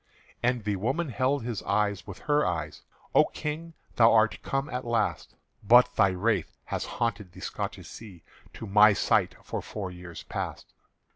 And 0.41 0.63
the 0.63 0.77
woman 0.77 1.09
held 1.09 1.43
his 1.43 1.61
eyes 1.61 2.07
with 2.07 2.17
her 2.21 2.43
eyes: 2.43 2.81
"O 3.13 3.25
King, 3.25 3.75
thou 3.97 4.11
art 4.11 4.41
come 4.41 4.67
at 4.67 4.83
last; 4.83 5.35
But 5.63 5.95
thy 5.95 6.09
wraith 6.09 6.57
has 6.65 6.85
haunted 6.97 7.31
the 7.33 7.39
Scotish 7.41 7.87
Sea 7.87 8.23
To 8.53 8.65
my 8.65 8.93
sight 8.93 9.35
for 9.43 9.61
four 9.61 9.91
years 9.91 10.23
past. 10.23 10.73